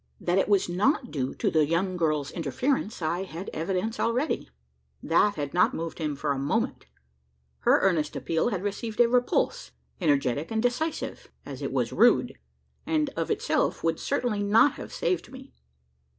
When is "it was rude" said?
11.61-12.33